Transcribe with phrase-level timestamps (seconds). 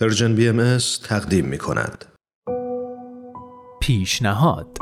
[0.00, 2.04] پرژن بی ام تقدیم می کند.
[3.80, 4.78] پیشنهاد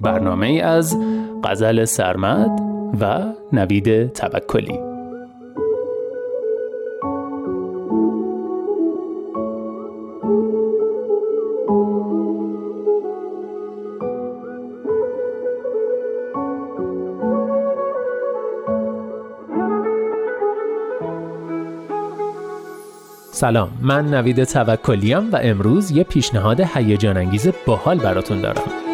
[0.00, 0.96] برنامه از
[1.44, 2.60] غزل سرمد
[3.00, 4.89] و نوید توکلی
[23.40, 23.68] سلام.
[23.80, 28.89] من نوید توکلیم و امروز یه پیشنهاد هیجان انگیز باحال براتون دارم.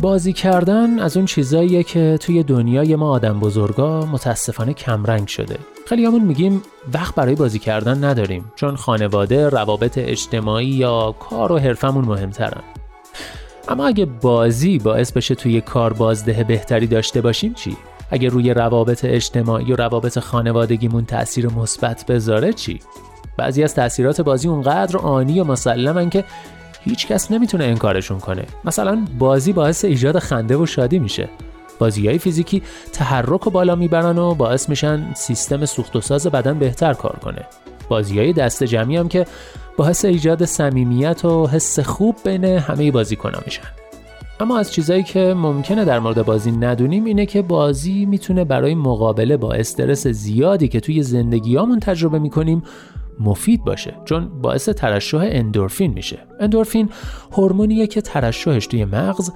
[0.00, 6.04] بازی کردن از اون چیزاییه که توی دنیای ما آدم بزرگا متاسفانه کمرنگ شده خیلی
[6.04, 6.62] همون میگیم
[6.94, 12.62] وقت برای بازی کردن نداریم چون خانواده روابط اجتماعی یا کار و حرفمون مهمترن
[13.68, 17.76] اما اگه بازی باعث بشه توی کار بازده بهتری داشته باشیم چی؟
[18.10, 22.80] اگه روی روابط اجتماعی و روابط خانوادگیمون تاثیر مثبت بذاره چی؟
[23.36, 26.24] بعضی از تاثیرات بازی اونقدر آنی و مسلمن که
[26.88, 28.44] هیچ کس نمی‌تونه انکارشون کنه.
[28.64, 31.28] مثلا بازی باعث ایجاد خنده و شادی میشه.
[31.78, 36.58] بازی های فیزیکی تحرک و بالا می‌برن و باعث میشن سیستم سوخت و ساز بدن
[36.58, 37.46] بهتر کار کنه.
[37.88, 39.26] بازی های دست جمعی هم که
[39.76, 43.62] باعث ایجاد صمیمیت و حس خوب بین همه بازیکنان میشن.
[44.40, 49.36] اما از چیزایی که ممکنه در مورد بازی ندونیم اینه که بازی می‌تونه برای مقابله
[49.36, 52.62] با استرس زیادی که توی زندگیامون تجربه می‌کنیم
[53.20, 56.18] مفید باشه چون باعث ترشح اندورفین میشه.
[56.40, 56.90] اندورفین
[57.32, 59.30] هورمونیه که ترشحش توی مغز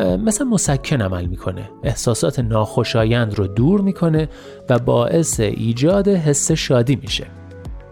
[0.00, 1.70] مثل مسکن عمل می‌کنه.
[1.82, 4.28] احساسات ناخوشایند رو دور می‌کنه
[4.70, 7.26] و باعث ایجاد حس شادی میشه.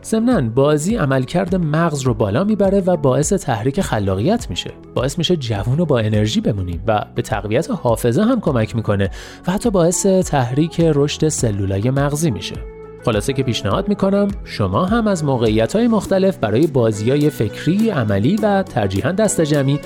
[0.05, 4.71] ضمنا بازی عملکرد مغز رو بالا می‌بره و باعث تحریک خلاقیت میشه.
[4.95, 9.11] باعث میشه جوون و با انرژی بمونیم و به تقویت حافظه هم کمک می‌کنه
[9.47, 12.80] و حتی باعث تحریک رشد سلولای مغزی میشه.
[13.05, 18.37] خلاصه که پیشنهاد می‌کنم شما هم از موقعیت های مختلف برای بازی های فکری، عملی
[18.37, 19.81] و ترجیحاً دست جمعی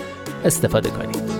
[0.44, 1.34] استفاده کنید.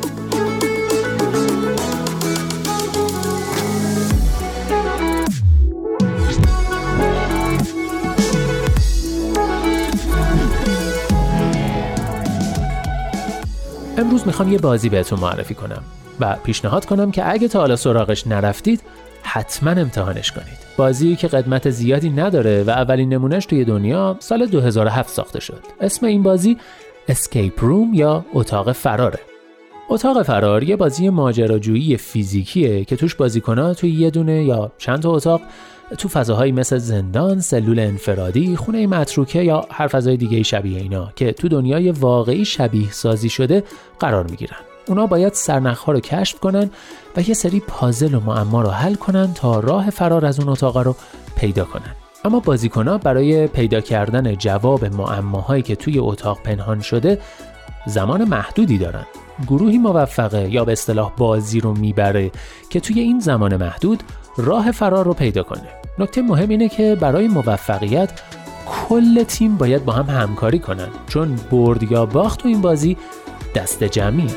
[13.99, 15.83] امروز می‌خوام یه بازی بهتون معرفی کنم
[16.21, 18.81] و پیشنهاد کنم که اگه تا حالا سراغش نرفتید
[19.23, 20.65] حتما امتحانش کنید.
[20.77, 25.61] بازی که قدمت زیادی نداره و اولین نمونهش توی دنیا سال 2007 ساخته شد.
[25.81, 26.57] اسم این بازی
[27.09, 29.19] اسکیپ روم یا اتاق فراره.
[29.89, 35.11] اتاق فرار یه بازی ماجراجویی فیزیکیه که توش بازیکنها توی یه دونه یا چند تا
[35.11, 35.41] اتاق
[35.99, 41.33] تو فضاهایی مثل زندان، سلول انفرادی، خونه متروکه یا هر فضای دیگه شبیه اینا که
[41.33, 43.65] تو دنیای واقعی شبیه سازی شده
[44.01, 44.74] قرار می‌گیرن.
[44.89, 46.71] اونا باید سرنخها رو کشف کنن
[47.17, 50.79] و یه سری پازل و معما رو حل کنن تا راه فرار از اون اتاق
[50.79, 50.97] رو
[51.37, 51.95] پیدا کنن.
[52.25, 57.19] اما بازیکنها برای پیدا کردن جواب معماهایی که توی اتاق پنهان شده
[57.87, 59.07] زمان محدودی دارن.
[59.47, 62.31] گروهی موفقه یا به اصطلاح بازی رو می‌بره
[62.71, 64.03] که توی این زمان محدود
[64.37, 65.69] راه فرار رو پیدا کنه.
[65.99, 68.21] نکته مهم اینه که برای موفقیت
[68.67, 72.97] کل تیم باید با هم همکاری کنن چون برد یا باخت تو این بازی
[73.55, 74.31] دست جمعی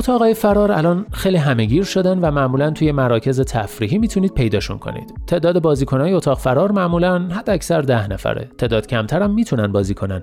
[0.00, 5.14] اتاقای فرار الان خیلی همهگیر شدن و معمولا توی مراکز تفریحی می‌تونید پیداشون کنید.
[5.26, 8.48] تعداد بازیکنهای اتاق فرار معمولا حد اکثر ده نفره.
[8.58, 10.22] تعداد کمتر هم می‌تونن بازی کنن.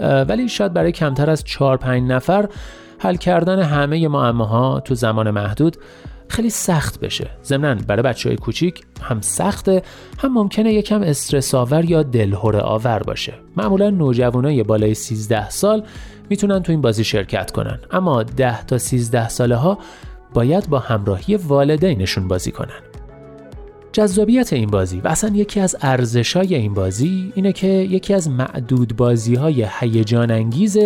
[0.00, 2.48] ولی شاید برای کمتر از 4 5 نفر
[2.98, 5.76] حل کردن همه معماها تو زمان محدود
[6.34, 7.30] خیلی سخت بشه.
[7.44, 9.82] ضمنا برای بچه های کوچیک هم سخته
[10.18, 13.32] هم ممکنه یکم استرس آور یا دلهوره آور باشه.
[13.56, 15.82] معمولا نوجوانای بالای 13 سال
[16.30, 17.78] می‌تونن تو این بازی شرکت کنن.
[17.90, 19.78] اما 10 تا 13 ساله ها
[20.34, 22.80] باید با همراهی والدینشون بازی کنن.
[23.92, 28.96] جذابیت این بازی و اصلا یکی از ارزشای این بازی اینه که یکی از معدود
[28.96, 30.78] بازی های هیجان انگیز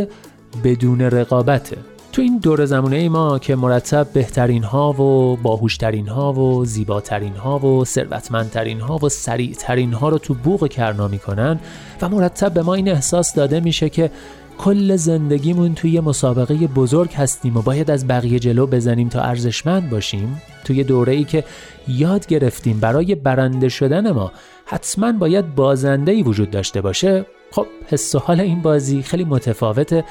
[0.65, 1.77] بدون رقابته.
[2.13, 7.37] تو این دور زمونه ای ما که مرتب بهترین ها و باهوشترین ها و زیباترین
[7.37, 11.61] ها و ثروتمندترین ها و سریعترین ها رو تو بوق کرنا می‌کنن
[12.03, 14.11] و مرتب به ما این احساس داده میشه که
[14.59, 20.43] کل زندگیمون توی مسابقه بزرگ هستیم و باید از بقیه جلو بزنیم تا ارزشمند باشیم.
[20.65, 21.45] توی دوره ای که
[21.89, 24.33] یاد گرفتیم برای برنده شدن ما
[24.65, 27.27] حتما باید بازنده ای وجود داشته باشه.
[27.51, 30.05] خب حس و حال این بازی خیلی متفاوته.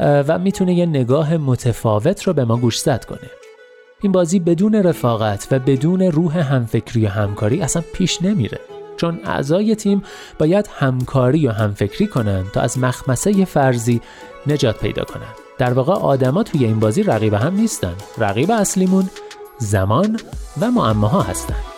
[0.00, 3.30] و می‌تونه یه نگاه متفاوت رو به ما گوشزد کنه.
[4.02, 8.58] این بازی بدون رفاقت و بدون روح همفکری و همکاری اصلا پیش نمیره.
[8.96, 10.02] چون اعضای تیم
[10.38, 14.00] باید همکاری و همفکری کنن تا از مخمسه فرضی
[14.46, 15.32] نجات پیدا کنن.
[15.58, 17.94] در واقع آدما توی این بازی رقیب هم نیستن.
[18.18, 19.10] رقیب اصلیمون
[19.58, 20.20] زمان
[20.60, 21.69] و معماها هستند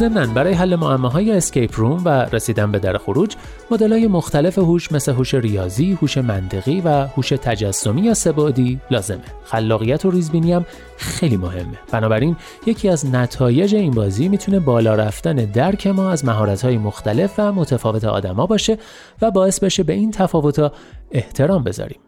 [0.00, 3.36] ضمن برای حل معماهای escape room و رسیدن به در خروج
[3.70, 9.22] های مختلف هوش مثل هوش ریاضی، هوش منطقی و هوش تجسمی یا سبادی لازمه.
[9.44, 10.66] خلاقیت و ریزبینی هم
[10.96, 11.78] خیلی مهمه.
[11.92, 12.36] بنابراین
[12.66, 16.24] یکی از نتایج این بازی می‌تونه بالا رفتن درک ما از
[16.62, 18.78] های مختلف و متفاوت آدما باشه
[19.22, 20.72] و باعث بشه به این تفاوت‌ها
[21.10, 21.98] احترام بذاریم.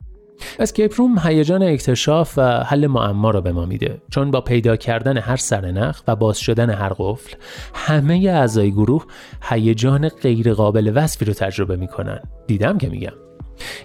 [0.59, 4.03] escape room هیجان اکتشاف و حل معما را به ما میده.
[4.11, 7.37] چون با پیدا کردن هر سرنخ و باز شدن هر قفل
[7.75, 9.05] همه اعضای گروه
[9.43, 12.21] هیجان غیر قابل وصفی رو تجربه می‌کنن.
[12.47, 13.13] دیدم که میگم.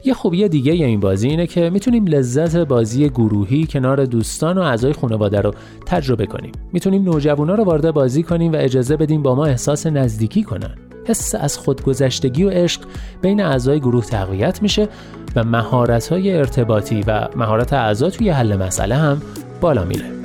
[0.04, 4.62] یه خوبی دیگه ی این بازی اینه که می‌تونیم لذت بازی گروهی کنار دوستان و
[4.62, 5.54] اعضای خانواده رو
[5.86, 6.52] تجربه کنیم.
[6.74, 10.87] می‌تونیم نوجوانا رو وارد بازی کنیم و اجازه بدیم با ما احساس نزدیکی کنن.
[11.08, 12.82] حس از خودگذشتگی و عشق
[13.22, 14.88] بین اعضای گروه تقویت میشه
[15.36, 19.22] و مهارت های ارتباطی و مهارت اعضا توی حل مسئله هم
[19.62, 20.17] بالا میره.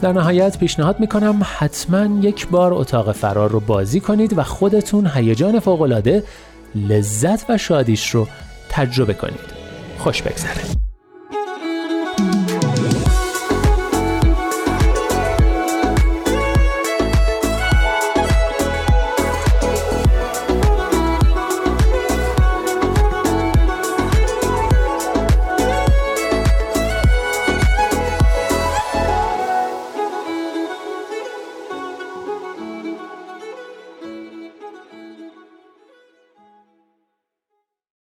[0.00, 5.60] در نهایت پیشنهاد می‌کنم حتما یک بار اتاق فرار رو بازی کنید و خودتون هیجان
[5.60, 6.24] فوقالعاده
[6.74, 8.28] لذت و شادیش رو
[8.68, 9.58] تجربه کنید.
[9.98, 10.87] خوش بگذره.